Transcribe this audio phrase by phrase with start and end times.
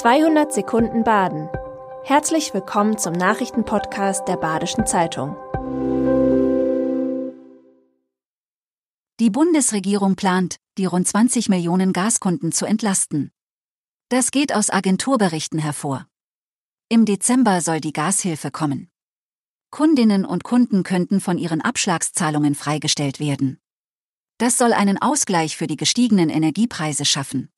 [0.00, 1.50] 200 Sekunden Baden.
[2.04, 5.36] Herzlich willkommen zum Nachrichtenpodcast der Badischen Zeitung.
[9.20, 13.30] Die Bundesregierung plant, die rund 20 Millionen Gaskunden zu entlasten.
[14.08, 16.06] Das geht aus Agenturberichten hervor.
[16.88, 18.90] Im Dezember soll die Gashilfe kommen.
[19.70, 23.60] Kundinnen und Kunden könnten von ihren Abschlagszahlungen freigestellt werden.
[24.38, 27.50] Das soll einen Ausgleich für die gestiegenen Energiepreise schaffen.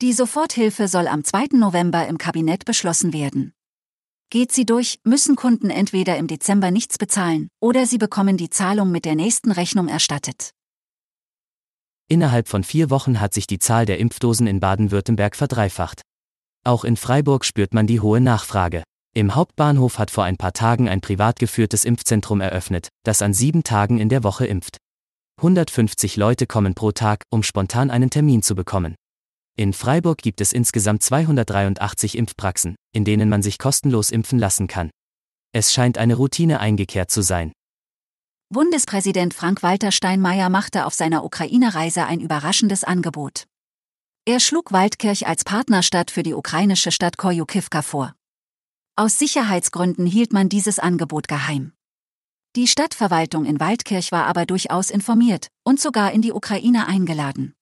[0.00, 1.48] Die Soforthilfe soll am 2.
[1.54, 3.52] November im Kabinett beschlossen werden.
[4.30, 8.92] Geht sie durch, müssen Kunden entweder im Dezember nichts bezahlen oder sie bekommen die Zahlung
[8.92, 10.52] mit der nächsten Rechnung erstattet.
[12.06, 16.02] Innerhalb von vier Wochen hat sich die Zahl der Impfdosen in Baden-Württemberg verdreifacht.
[16.64, 18.84] Auch in Freiburg spürt man die hohe Nachfrage.
[19.16, 23.64] Im Hauptbahnhof hat vor ein paar Tagen ein privat geführtes Impfzentrum eröffnet, das an sieben
[23.64, 24.76] Tagen in der Woche impft.
[25.38, 28.94] 150 Leute kommen pro Tag, um spontan einen Termin zu bekommen.
[29.58, 34.88] In Freiburg gibt es insgesamt 283 Impfpraxen, in denen man sich kostenlos impfen lassen kann.
[35.52, 37.50] Es scheint eine Routine eingekehrt zu sein.
[38.50, 43.46] Bundespräsident Frank-Walter Steinmeier machte auf seiner Ukraine-Reise ein überraschendes Angebot.
[44.24, 48.14] Er schlug Waldkirch als Partnerstadt für die ukrainische Stadt Koyukivka vor.
[48.94, 51.72] Aus Sicherheitsgründen hielt man dieses Angebot geheim.
[52.54, 57.54] Die Stadtverwaltung in Waldkirch war aber durchaus informiert und sogar in die Ukraine eingeladen.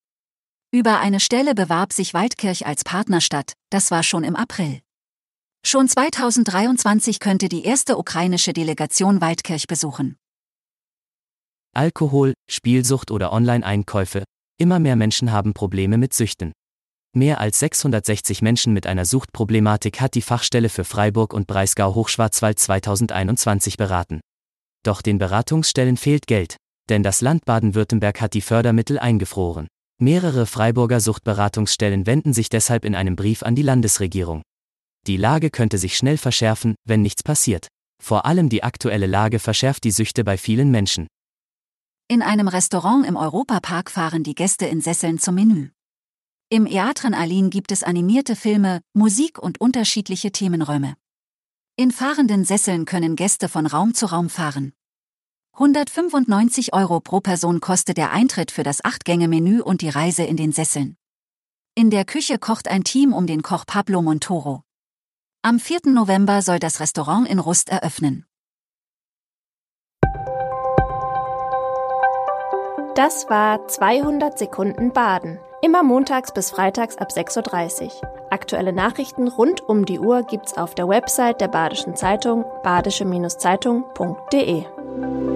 [0.72, 4.80] Über eine Stelle bewarb sich Waldkirch als Partnerstadt, das war schon im April.
[5.64, 10.16] Schon 2023 könnte die erste ukrainische Delegation Waldkirch besuchen.
[11.72, 14.24] Alkohol, Spielsucht oder Online-Einkäufe,
[14.58, 16.52] immer mehr Menschen haben Probleme mit Süchten.
[17.14, 22.58] Mehr als 660 Menschen mit einer Suchtproblematik hat die Fachstelle für Freiburg und Breisgau Hochschwarzwald
[22.58, 24.20] 2021 beraten.
[24.82, 26.56] Doch den Beratungsstellen fehlt Geld,
[26.88, 29.68] denn das Land Baden-Württemberg hat die Fördermittel eingefroren.
[29.98, 34.42] Mehrere Freiburger Suchtberatungsstellen wenden sich deshalb in einem Brief an die Landesregierung.
[35.06, 37.68] Die Lage könnte sich schnell verschärfen, wenn nichts passiert.
[38.02, 41.06] Vor allem die aktuelle Lage verschärft die Süchte bei vielen Menschen.
[42.08, 45.70] In einem Restaurant im Europapark fahren die Gäste in Sesseln zum Menü.
[46.50, 50.94] Im Eatren Alin gibt es animierte Filme, Musik und unterschiedliche Themenräume.
[51.76, 54.74] In fahrenden Sesseln können Gäste von Raum zu Raum fahren.
[55.58, 60.52] 195 Euro pro Person kostet der Eintritt für das Acht-Gänge-Menü und die Reise in den
[60.52, 60.98] Sesseln.
[61.74, 64.64] In der Küche kocht ein Team um den Koch Pablo Montoro.
[65.40, 65.78] Am 4.
[65.86, 68.26] November soll das Restaurant in Rust eröffnen.
[72.94, 75.38] Das war 200 Sekunden Baden.
[75.62, 77.92] Immer montags bis freitags ab 6.30 Uhr.
[78.28, 85.35] Aktuelle Nachrichten rund um die Uhr gibt's auf der Website der Badischen Zeitung badische-zeitung.de.